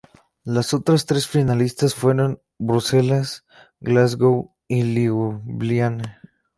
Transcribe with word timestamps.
Las 0.45 0.73
otras 0.73 1.05
tres 1.05 1.27
finalistas 1.27 1.93
fueron: 1.93 2.41
Bruselas, 2.57 3.45
Glasgow 3.79 4.55
y 4.67 4.81
Liubliana. 4.81 6.19